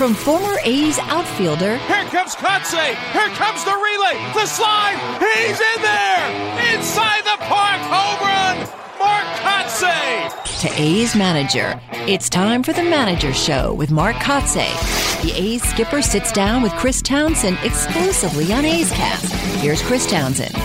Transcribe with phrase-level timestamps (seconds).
[0.00, 1.76] From former A's outfielder.
[1.76, 2.94] Here comes Kotsay!
[3.12, 4.16] Here comes the relay!
[4.32, 4.96] The slide!
[5.20, 6.74] He's in there!
[6.74, 7.78] Inside the park!
[7.82, 8.66] Home run!
[8.98, 10.60] Mark Kotsay!
[10.62, 11.78] To A's manager.
[12.08, 14.72] It's time for the Manager Show with Mark Kotsay.
[15.20, 19.34] The A's skipper sits down with Chris Townsend exclusively on A's Cast.
[19.60, 20.56] Here's Chris Townsend.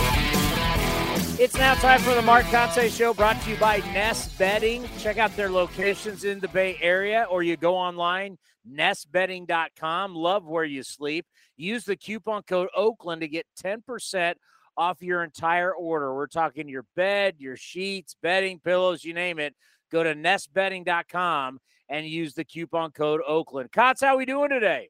[1.38, 4.88] It's now time for the Mark Kotsay Show brought to you by Nest Bedding.
[5.00, 8.38] Check out their locations in the Bay Area or you go online,
[8.72, 10.16] nestbedding.com.
[10.16, 11.25] Love where you sleep.
[11.58, 14.36] Use the coupon code Oakland to get 10%
[14.77, 16.16] off your entire order.
[16.16, 19.55] We're talking your bed, your sheets, bedding, pillows, you name it.
[19.92, 23.73] Go to nestbedding.com and use the coupon code Oakland.
[23.73, 24.88] Cots, how we doing today?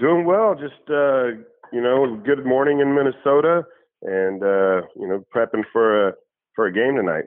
[0.00, 0.56] Doing well.
[0.56, 1.26] Just, uh,
[1.72, 3.64] you know, good morning in Minnesota
[4.02, 6.12] and uh, you know prepping for a
[6.54, 7.24] for a game tonight.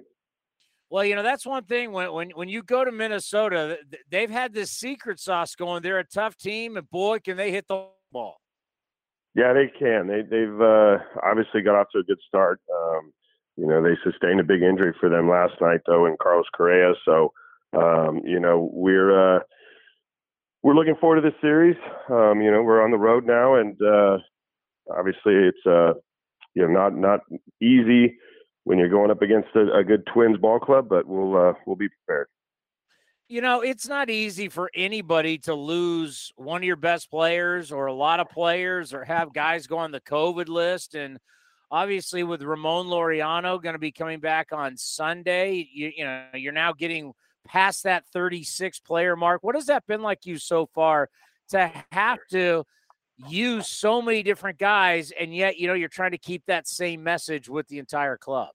[0.90, 3.78] Well, you know that's one thing when when when you go to Minnesota,
[4.10, 5.84] they've had this secret sauce going.
[5.84, 8.38] They're a tough team, and boy, can they hit the ball.
[9.34, 10.08] Yeah, they can.
[10.08, 12.60] They they've uh, obviously got off to a good start.
[12.74, 13.14] Um,
[13.56, 16.94] you know, they sustained a big injury for them last night though in Carlos Correa.
[17.06, 17.32] So
[17.74, 19.40] um, you know we're uh,
[20.64, 21.78] we're looking forward to this series.
[22.10, 24.18] Um, you know, we're on the road now, and uh,
[24.96, 25.94] obviously it's uh,
[26.54, 27.22] you know not not
[27.62, 28.18] easy
[28.64, 31.76] when you're going up against a, a good Twins ball club, but we'll uh, we'll
[31.76, 32.28] be prepared.
[33.28, 37.86] You know, it's not easy for anybody to lose one of your best players or
[37.86, 40.96] a lot of players or have guys go on the COVID list.
[40.96, 41.18] And
[41.72, 46.52] obviously, with Ramon Laureano going to be coming back on Sunday, you, you know, you're
[46.52, 47.14] now getting
[47.48, 49.44] past that 36 player mark.
[49.44, 51.10] What has that been like you so far
[51.52, 52.66] to have to
[53.30, 57.04] use so many different guys and yet you know you're trying to keep that same
[57.04, 58.50] message with the entire club.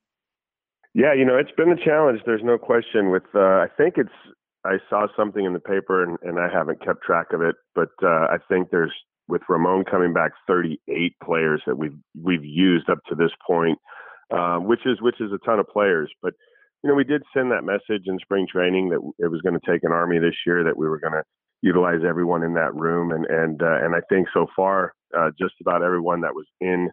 [0.94, 4.10] Yeah you know it's been a challenge there's no question with uh, i think it's
[4.64, 7.90] i saw something in the paper and, and i haven't kept track of it but
[8.02, 8.92] uh, i think there's
[9.28, 13.78] with ramon coming back 38 players that we've we've used up to this point
[14.30, 16.32] uh, which is which is a ton of players but
[16.82, 19.70] you know we did send that message in spring training that it was going to
[19.70, 21.22] take an army this year that we were going to
[21.62, 23.12] utilize everyone in that room.
[23.12, 26.90] And and uh, and I think so far, uh, just about everyone that was in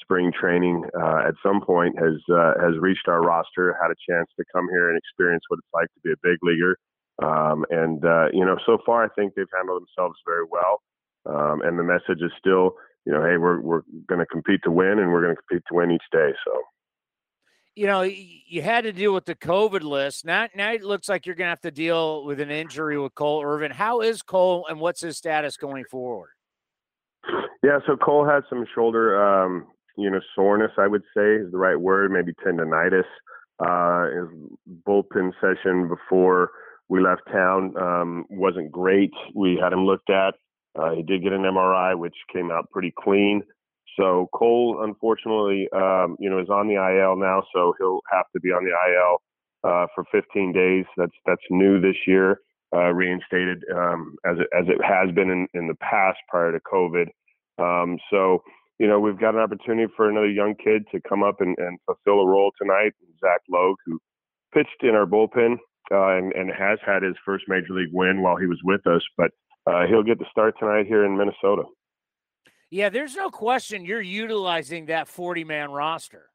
[0.00, 4.28] spring training uh, at some point has uh, has reached our roster, had a chance
[4.38, 6.76] to come here and experience what it's like to be a big leaguer.
[7.22, 10.82] Um, and uh, you know, so far, I think they've handled themselves very well.
[11.26, 12.74] Um, and the message is still,
[13.06, 15.64] you know, hey, we're we're going to compete to win, and we're going to compete
[15.68, 16.30] to win each day.
[16.44, 16.52] So
[17.76, 20.24] you know, you had to deal with the COVID list.
[20.24, 23.14] Now, now it looks like you're going to have to deal with an injury with
[23.14, 23.72] Cole Irvin.
[23.72, 26.30] How is Cole, and what's his status going forward?
[27.62, 30.70] Yeah, so Cole had some shoulder, um, you know, soreness.
[30.78, 32.10] I would say is the right word.
[32.10, 33.04] Maybe tendonitis.
[33.58, 34.28] Uh, his
[34.86, 36.50] bullpen session before
[36.88, 39.12] we left town um, wasn't great.
[39.34, 40.34] We had him looked at.
[40.78, 43.42] Uh, he did get an MRI, which came out pretty clean.
[43.98, 48.40] So Cole, unfortunately, um, you know, is on the IL now, so he'll have to
[48.40, 49.22] be on the IL
[49.70, 50.84] uh, for 15 days.
[50.96, 52.40] That's that's new this year,
[52.74, 56.60] uh, reinstated um, as it, as it has been in, in the past prior to
[56.60, 57.06] COVID.
[57.58, 58.42] Um, so
[58.78, 61.78] you know, we've got an opportunity for another young kid to come up and, and
[61.86, 62.92] fulfill a role tonight.
[63.20, 64.00] Zach Logue, who
[64.52, 65.56] pitched in our bullpen
[65.92, 69.02] uh, and, and has had his first major league win while he was with us,
[69.16, 69.30] but
[69.66, 71.62] uh, he'll get the start tonight here in Minnesota.
[72.70, 76.30] Yeah, there's no question you're utilizing that 40 man roster.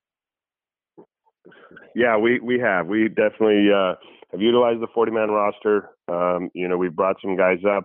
[1.96, 2.88] Yeah, we, we have.
[2.88, 3.96] We definitely uh,
[4.32, 5.90] have utilized the 40 man roster.
[6.08, 7.84] Um, you know, we've brought some guys up,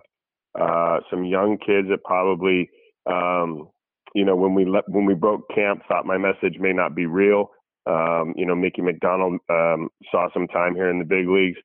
[0.59, 2.69] uh, some young kids that probably,
[3.07, 3.69] um,
[4.13, 7.05] you know, when we let, when we broke camp, thought my message may not be
[7.05, 7.49] real.
[7.87, 11.57] Um, you know, Mickey McDonald um, saw some time here in the big leagues.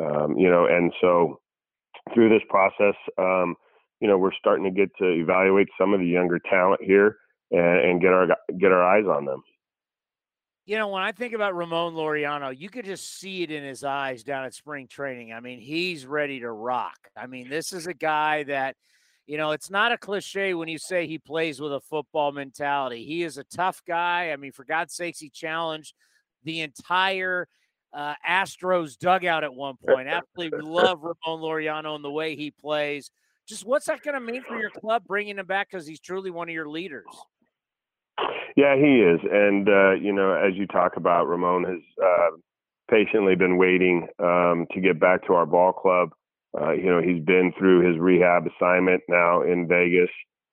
[0.00, 1.40] Um, you know, and so
[2.14, 3.54] through this process, um,
[4.00, 7.16] you know, we're starting to get to evaluate some of the younger talent here
[7.50, 8.26] and, and get our
[8.58, 9.42] get our eyes on them.
[10.66, 13.84] You know, when I think about Ramon Laureano, you could just see it in his
[13.84, 15.32] eyes down at spring training.
[15.32, 16.98] I mean, he's ready to rock.
[17.16, 18.76] I mean, this is a guy that,
[19.26, 23.02] you know, it's not a cliche when you say he plays with a football mentality.
[23.06, 24.30] He is a tough guy.
[24.30, 25.94] I mean, for God's sakes, he challenged
[26.44, 27.48] the entire
[27.94, 30.06] uh, Astros dugout at one point.
[30.06, 33.10] Absolutely love Ramon Laureano and the way he plays.
[33.48, 36.30] Just what's that going to mean for your club bringing him back because he's truly
[36.30, 37.06] one of your leaders?
[38.56, 42.36] Yeah, he is, and uh, you know, as you talk about, Ramon has uh,
[42.90, 46.10] patiently been waiting um, to get back to our ball club.
[46.60, 50.10] Uh, you know, he's been through his rehab assignment now in Vegas,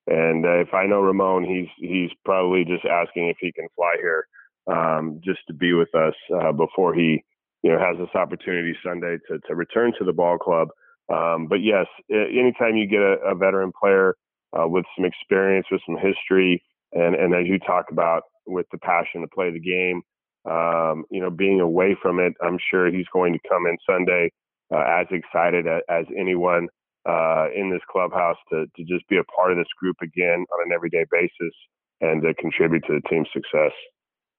[0.08, 3.96] and uh, if I know Ramon, he's he's probably just asking if he can fly
[4.00, 4.28] here
[4.68, 7.24] um, just to be with us uh, before he,
[7.64, 10.70] you know, has this opportunity Sunday to to return to the ball club.
[11.14, 14.16] Um, but yes, anytime you get a, a veteran player
[14.58, 16.64] uh, with some experience, with some history,
[16.94, 20.02] and and as you talk about with the passion to play the game,
[20.50, 24.32] um, you know, being away from it, I'm sure he's going to come in Sunday
[24.74, 26.68] uh, as excited as, as anyone
[27.08, 30.66] uh, in this clubhouse to to just be a part of this group again on
[30.66, 31.54] an everyday basis
[32.02, 33.72] and to contribute to the team's success.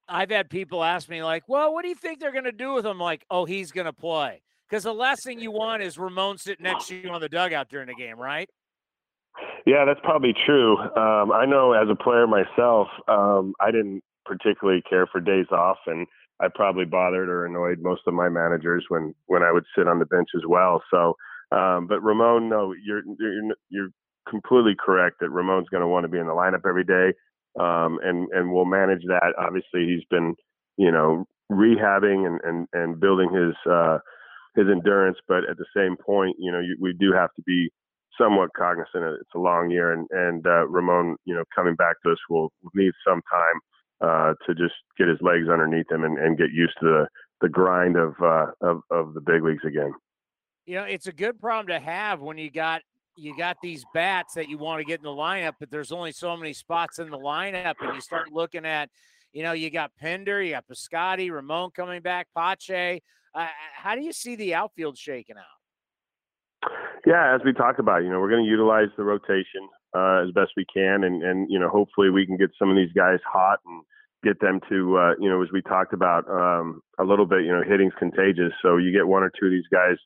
[0.08, 2.74] I've had people ask me like, "Well, what do you think they're going to do
[2.74, 5.96] with him?" Like, "Oh, he's going to play." Because the last thing you want is
[5.96, 8.48] Ramon sitting next to you on the dugout during the game, right?
[9.64, 10.76] Yeah, that's probably true.
[10.78, 15.78] Um, I know as a player myself, um, I didn't particularly care for days off,
[15.86, 16.06] and
[16.40, 19.98] I probably bothered or annoyed most of my managers when when I would sit on
[19.98, 20.82] the bench as well.
[20.90, 21.16] So,
[21.56, 23.88] um, but Ramon, no, you're you're you're
[24.28, 27.16] completely correct that Ramon's going to want to be in the lineup every day,
[27.58, 29.34] um, and and we'll manage that.
[29.38, 30.34] Obviously, he's been
[30.76, 33.98] you know rehabbing and and and building his uh,
[34.56, 37.70] his endurance, but at the same point, you know, you, we do have to be
[38.18, 42.12] somewhat cognizant it's a long year, and and uh, Ramon, you know, coming back to
[42.12, 43.60] us will need some time
[44.00, 47.06] uh, to just get his legs underneath him and, and get used to the
[47.42, 49.92] the grind of, uh, of of the big leagues again.
[50.64, 52.82] You know, it's a good problem to have when you got
[53.16, 56.12] you got these bats that you want to get in the lineup, but there's only
[56.12, 58.90] so many spots in the lineup, and you start looking at,
[59.32, 63.00] you know, you got Pinder, you got Piscotty, Ramon coming back, Pache.
[63.74, 66.70] How do you see the outfield shaking out?
[67.06, 70.32] Yeah, as we talked about, you know, we're going to utilize the rotation uh, as
[70.32, 73.20] best we can, and and you know, hopefully we can get some of these guys
[73.24, 73.82] hot and
[74.24, 77.52] get them to, uh, you know, as we talked about um, a little bit, you
[77.52, 78.52] know, hitting's contagious.
[78.60, 79.96] So you get one or two of these guys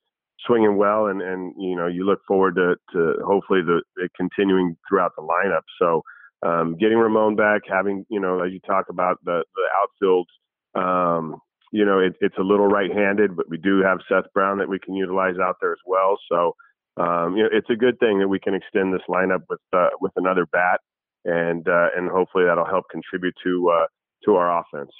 [0.46, 3.80] swinging well, and and you know, you look forward to to hopefully the
[4.16, 5.62] continuing throughout the lineup.
[5.80, 6.02] So
[6.46, 10.28] um, getting Ramon back, having you know, as you talk about the the outfield.
[10.74, 11.40] Um,
[11.70, 14.78] you know, it, it's a little right-handed, but we do have Seth Brown that we
[14.78, 16.18] can utilize out there as well.
[16.30, 16.54] So,
[16.96, 19.90] um, you know, it's a good thing that we can extend this lineup with uh,
[20.00, 20.80] with another bat,
[21.24, 23.86] and uh, and hopefully that'll help contribute to uh,
[24.24, 24.90] to our offense.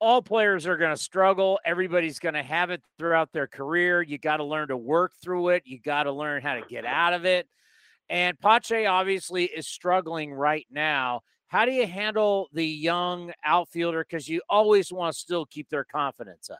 [0.00, 1.58] All players are going to struggle.
[1.64, 4.02] Everybody's going to have it throughout their career.
[4.02, 5.62] You got to learn to work through it.
[5.64, 7.48] You got to learn how to get out of it.
[8.10, 11.22] And Pache obviously is struggling right now.
[11.54, 14.04] How do you handle the young outfielder?
[14.04, 16.58] Because you always want to still keep their confidence up.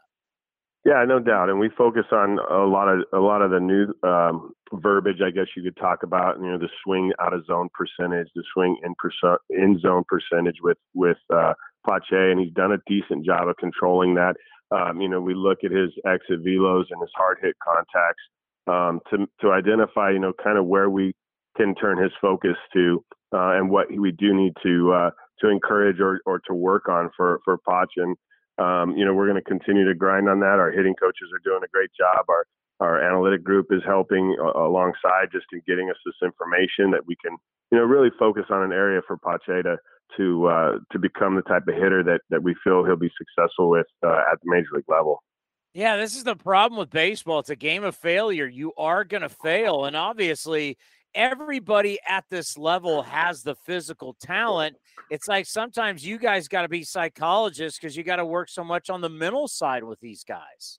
[0.84, 3.92] Yeah, no doubt, and we focus on a lot of a lot of the new
[4.08, 6.38] um, verbiage, I guess you could talk about.
[6.38, 10.58] You know, the swing out of zone percentage, the swing in perso- in zone percentage
[10.62, 14.36] with with uh, Pache, and he's done a decent job of controlling that.
[14.70, 18.22] Um, you know, we look at his exit velos and his hard hit contacts
[18.68, 21.16] um, to to identify, you know, kind of where we
[21.56, 25.10] can turn his focus to uh, and what we do need to uh,
[25.40, 27.58] to encourage or, or to work on for for.
[27.96, 28.16] And
[28.58, 30.60] um, you know, we're going to continue to grind on that.
[30.60, 32.26] Our hitting coaches are doing a great job.
[32.28, 32.46] Our
[32.80, 37.16] our analytic group is helping uh, alongside just in getting us this information that we
[37.24, 37.36] can,
[37.70, 39.76] you know, really focus on an area for Pache to
[40.16, 43.70] to uh, to become the type of hitter that that we feel he'll be successful
[43.70, 45.22] with uh, at the major league level.
[45.72, 47.40] Yeah, this is the problem with baseball.
[47.40, 48.46] It's a game of failure.
[48.46, 50.78] You are going to fail, and obviously,
[51.14, 54.76] everybody at this level has the physical talent.
[55.10, 58.64] It's like sometimes you guys got to be psychologists because you got to work so
[58.64, 60.78] much on the mental side with these guys.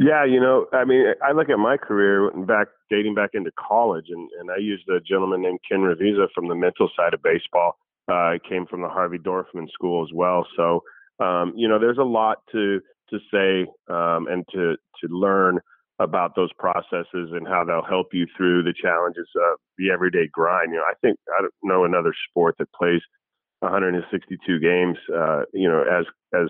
[0.00, 4.06] Yeah, you know, I mean, I look at my career back dating back into college,
[4.10, 7.78] and, and I used a gentleman named Ken Ravizza from the mental side of baseball.
[8.08, 10.82] Uh, I came from the Harvey Dorfman School as well, so
[11.18, 15.60] um, you know, there's a lot to to say um, and to to learn
[15.98, 20.72] about those processes and how they'll help you through the challenges of the everyday grind.
[20.72, 23.00] You know, I think I don't know another sport that plays
[23.60, 26.48] 162 games, uh, you know, as as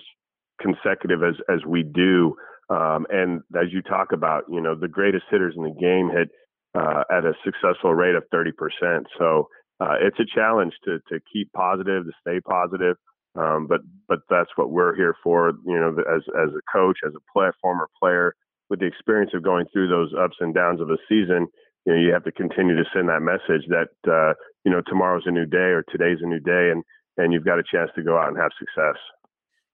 [0.61, 2.35] consecutive as as we do.
[2.69, 6.29] Um, and as you talk about, you know, the greatest hitters in the game had
[6.75, 9.05] uh, at a successful rate of 30%.
[9.19, 9.49] So
[9.81, 12.97] uh, it's a challenge to to keep positive, to stay positive.
[13.37, 15.53] Um, but but that's what we're here for.
[15.65, 18.35] You know, as as a coach, as a former player,
[18.69, 21.47] with the experience of going through those ups and downs of a season,
[21.85, 25.23] you know, you have to continue to send that message that uh, you know tomorrow's
[25.27, 26.83] a new day or today's a new day, and
[27.17, 28.97] and you've got a chance to go out and have success.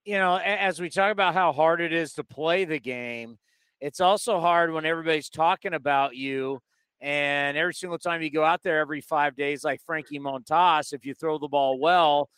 [0.04, 3.38] You know, as we talk about how hard it is to play the game,
[3.80, 6.60] it's also hard when everybody's talking about you.
[7.00, 11.04] And every single time you go out there every five days, like Frankie Montas, if
[11.04, 12.28] you throw the ball well,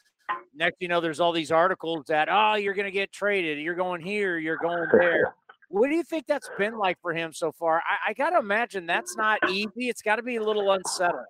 [0.54, 3.74] next you know there's all these articles that oh you're going to get traded, you're
[3.74, 5.34] going here, you're going there.
[5.74, 7.78] What do you think that's been like for him so far?
[7.78, 9.88] I, I got to imagine that's not easy.
[9.88, 11.24] It's got to be a little unsettling.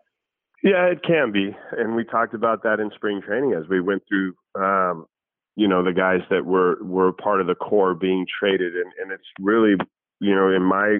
[0.63, 4.03] Yeah, it can be, and we talked about that in spring training as we went
[4.07, 4.35] through.
[4.55, 5.07] Um,
[5.57, 9.13] you know, the guys that were were part of the core being traded, and and
[9.13, 9.77] it's really,
[10.21, 10.99] you know, in my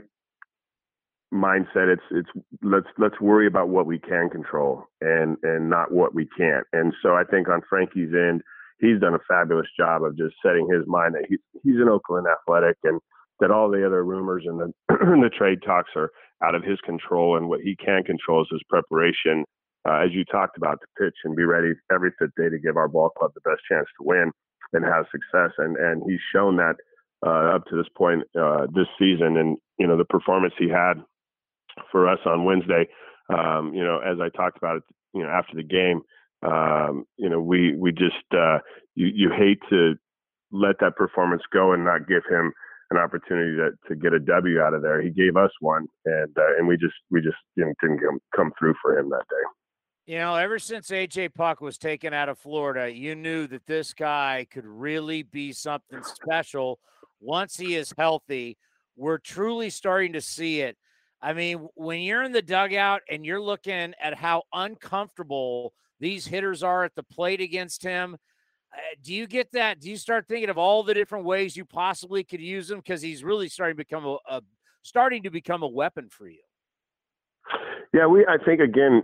[1.33, 2.31] mindset, it's it's
[2.63, 6.67] let's let's worry about what we can control and and not what we can't.
[6.73, 8.41] And so I think on Frankie's end,
[8.81, 12.27] he's done a fabulous job of just setting his mind that he's he's an Oakland
[12.27, 13.01] athletic and
[13.41, 16.11] that all the other rumors and the the trade talks are
[16.43, 19.45] out of his control, and what he can control is his preparation,
[19.89, 22.77] uh, as you talked about, to pitch and be ready every fifth day to give
[22.77, 24.31] our ball club the best chance to win
[24.73, 25.53] and have success.
[25.59, 26.77] And and he's shown that
[27.27, 30.95] uh, up to this point uh, this season, and you know the performance he had
[31.91, 32.87] for us on Wednesday.
[33.31, 34.83] Um, you know, as I talked about it,
[35.15, 36.03] you know, after the game,
[36.43, 38.59] um, you know, we we just uh,
[38.95, 39.95] you you hate to
[40.53, 42.53] let that performance go and not give him
[42.91, 45.01] an opportunity to, to get a W out of there.
[45.01, 48.53] He gave us one, and uh, and we just we just didn't, didn't come, come
[48.59, 50.13] through for him that day.
[50.13, 53.95] You know, ever since AJ Puk was taken out of Florida, you knew that this
[53.95, 56.79] guy could really be something special
[57.21, 58.59] once he is healthy.
[58.97, 60.77] We're truly starting to see it.
[61.23, 66.63] I mean, when you're in the dugout and you're looking at how uncomfortable these hitters
[66.63, 68.19] are at the plate against him,
[69.03, 69.81] do you get that?
[69.81, 73.03] Do you start thinking of all the different ways you possibly could use him because
[73.03, 74.43] he's really starting to become a, a,
[74.83, 76.43] starting to become a weapon for you?
[77.93, 78.27] Yeah, we.
[78.27, 79.03] I think again,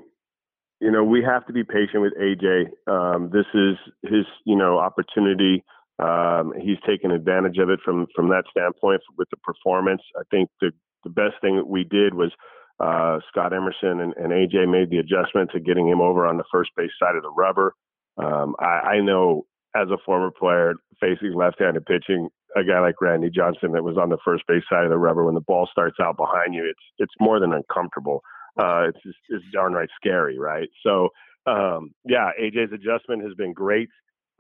[0.81, 2.71] you know, we have to be patient with AJ.
[2.91, 5.63] Um, this is his, you know, opportunity.
[5.99, 10.03] Um, he's taken advantage of it from from that standpoint with the performance.
[10.19, 10.73] I think the
[11.05, 12.33] the best thing that we did was
[12.81, 16.45] uh, Scott Emerson and, and, AJ made the adjustment to getting him over on the
[16.51, 17.75] first base side of the rubber.
[18.17, 23.31] Um, I, I, know as a former player facing left-handed pitching, a guy like Randy
[23.31, 25.97] Johnson that was on the first base side of the rubber when the ball starts
[26.03, 28.23] out behind you, it's it's more than uncomfortable.
[28.59, 30.69] Uh, it's just, it's downright scary, right?
[30.85, 31.11] So
[31.47, 33.89] um, yeah, AJ's adjustment has been great.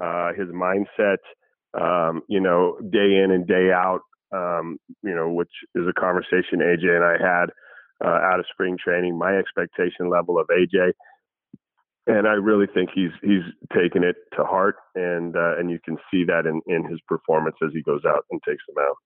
[0.02, 1.18] Uh, his mindset,
[1.80, 4.00] um, you know, day in and day out,
[4.32, 7.46] um, you know, which is a conversation AJ and I had
[8.04, 9.18] uh, out of spring training.
[9.18, 10.92] My expectation level of AJ
[12.06, 13.42] and I really think he's he's
[13.74, 17.56] taken it to heart, and uh, and you can see that in in his performance
[17.62, 18.96] as he goes out and takes them out.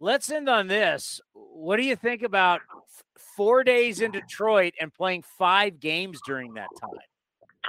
[0.00, 1.20] Let's end on this.
[1.32, 2.60] What do you think about
[3.36, 6.90] four days in Detroit and playing five games during that time?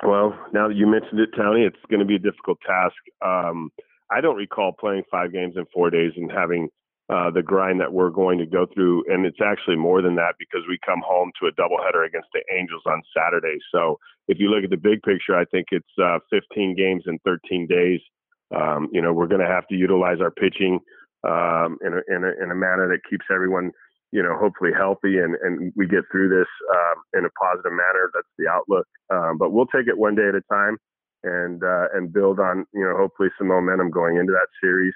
[0.03, 2.95] Well, now that you mentioned it, Tony, it's going to be a difficult task.
[3.25, 3.71] Um,
[4.11, 6.69] I don't recall playing five games in four days and having
[7.09, 9.03] uh, the grind that we're going to go through.
[9.07, 12.43] And it's actually more than that because we come home to a doubleheader against the
[12.55, 13.57] Angels on Saturday.
[13.73, 13.97] So
[14.27, 17.65] if you look at the big picture, I think it's uh, 15 games in 13
[17.67, 17.99] days.
[18.55, 20.79] Um, you know, we're going to have to utilize our pitching
[21.27, 23.71] um, in, a, in, a, in, a, manner that keeps everyone,
[24.11, 28.09] you know, hopefully healthy and, and we get through this um, in a positive manner.
[28.13, 28.87] That's the outlook.
[29.11, 30.77] Um, but we'll take it one day at a time
[31.23, 34.93] and uh, and build on, you know, hopefully some momentum going into that series.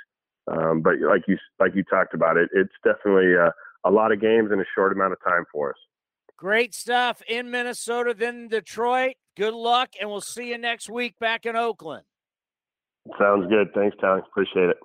[0.52, 3.54] Um, but like you like you talked about it, it's definitely a,
[3.86, 5.78] a lot of games in a short amount of time for us.
[6.38, 9.16] Great stuff in Minnesota, then Detroit.
[9.38, 12.04] Good luck, and we'll see you next week back in Oakland.
[13.20, 13.70] Sounds good.
[13.74, 14.20] Thanks, Tom.
[14.20, 14.78] Appreciate it.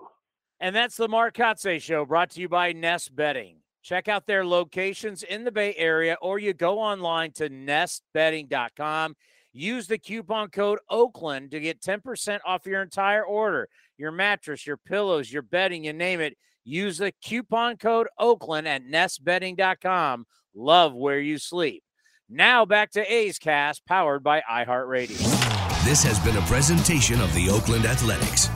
[0.61, 3.59] And that's the Mark Kotsay Show brought to you by Nest Bedding.
[3.83, 9.17] Check out their locations in the Bay Area, or you go online to nestbedding.com.
[9.53, 14.77] Use the coupon code Oakland to get 10% off your entire order your mattress, your
[14.77, 16.37] pillows, your bedding, you name it.
[16.65, 20.27] Use the coupon code Oakland at nestbedding.com.
[20.55, 21.83] Love where you sleep.
[22.29, 25.85] Now back to A's Cast, powered by iHeartRadio.
[25.85, 28.49] This has been a presentation of the Oakland Athletics.